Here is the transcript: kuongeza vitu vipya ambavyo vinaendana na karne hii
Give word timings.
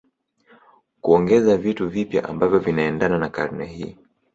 kuongeza 1.01 1.57
vitu 1.57 1.89
vipya 1.89 2.23
ambavyo 2.23 2.59
vinaendana 2.59 3.17
na 3.17 3.29
karne 3.29 3.65
hii 3.65 3.97